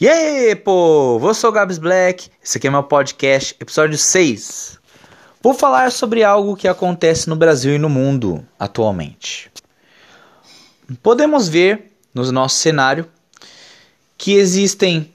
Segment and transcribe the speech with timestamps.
[0.00, 4.78] E aí, pô, eu sou o Gabs Black, esse aqui é meu podcast, episódio 6.
[5.42, 9.52] Vou falar sobre algo que acontece no Brasil e no mundo atualmente.
[11.02, 13.06] Podemos ver no nosso cenário
[14.16, 15.12] que existem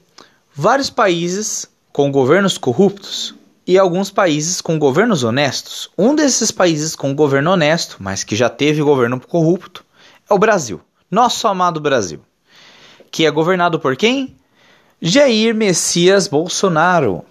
[0.54, 3.34] vários países com governos corruptos
[3.66, 5.90] e alguns países com governos honestos.
[5.98, 9.84] Um desses países com governo honesto, mas que já teve governo corrupto,
[10.30, 10.80] é o Brasil.
[11.10, 12.20] Nosso amado Brasil.
[13.10, 14.36] Que é governado por quem?
[15.00, 17.22] Jair Messias Bolsonaro,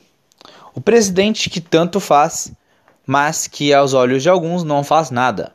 [0.75, 2.53] o presidente que tanto faz,
[3.07, 5.51] mas que aos olhos de alguns não faz nada.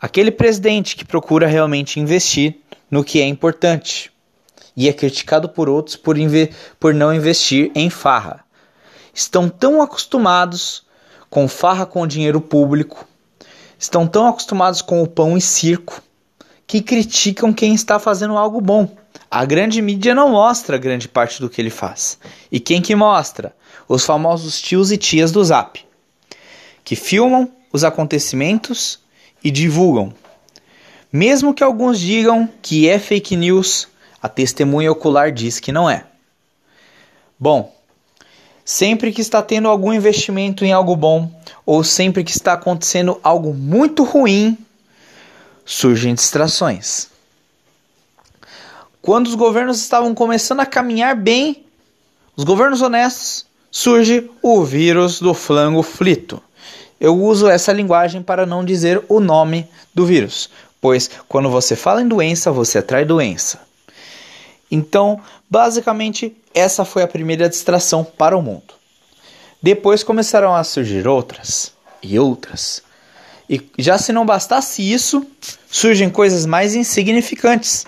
[0.00, 2.56] Aquele presidente que procura realmente investir
[2.90, 4.10] no que é importante
[4.76, 6.16] e é criticado por outros por,
[6.80, 8.44] por não investir em farra.
[9.14, 10.84] Estão tão acostumados
[11.30, 13.06] com farra com dinheiro público,
[13.78, 16.02] estão tão acostumados com o pão e circo,
[16.66, 18.99] que criticam quem está fazendo algo bom.
[19.30, 22.18] A grande mídia não mostra grande parte do que ele faz.
[22.50, 23.54] E quem que mostra?
[23.88, 25.84] Os famosos tios e tias do Zap,
[26.84, 29.00] que filmam os acontecimentos
[29.42, 30.12] e divulgam.
[31.12, 33.88] Mesmo que alguns digam que é fake news,
[34.22, 36.04] a testemunha ocular diz que não é.
[37.38, 37.74] Bom,
[38.64, 41.32] sempre que está tendo algum investimento em algo bom
[41.64, 44.58] ou sempre que está acontecendo algo muito ruim,
[45.64, 47.08] surgem distrações.
[49.10, 51.64] Quando os governos estavam começando a caminhar bem,
[52.36, 56.40] os governos honestos, surge o vírus do flango flito.
[57.00, 60.48] Eu uso essa linguagem para não dizer o nome do vírus,
[60.80, 63.58] pois quando você fala em doença, você atrai doença.
[64.70, 65.20] Então,
[65.50, 68.74] basicamente, essa foi a primeira distração para o mundo.
[69.60, 72.80] Depois começaram a surgir outras e outras.
[73.48, 75.26] E já se não bastasse isso,
[75.68, 77.84] surgem coisas mais insignificantes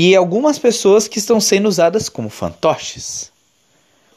[0.00, 3.32] e algumas pessoas que estão sendo usadas como fantoches.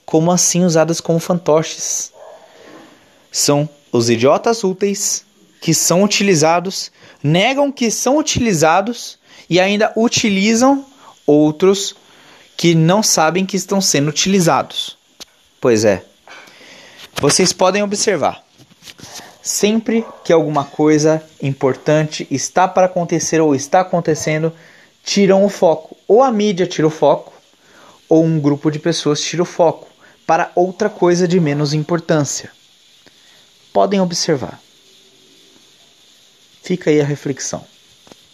[0.06, 2.14] Como assim usadas como fantoches?
[3.32, 5.26] São os idiotas úteis
[5.60, 6.92] que são utilizados,
[7.24, 9.18] negam que são utilizados
[9.50, 10.86] e ainda utilizam
[11.26, 11.96] outros
[12.56, 14.96] que não sabem que estão sendo utilizados.
[15.60, 16.06] Pois é.
[17.20, 18.44] Vocês podem observar.
[19.42, 24.54] Sempre que alguma coisa importante está para acontecer ou está acontecendo,
[25.04, 25.98] tiram o foco.
[26.08, 27.34] Ou a mídia tira o foco,
[28.08, 29.88] ou um grupo de pessoas tira o foco
[30.28, 32.52] para outra coisa de menos importância.
[33.74, 34.62] Podem observar.
[36.62, 37.66] Fica aí a reflexão.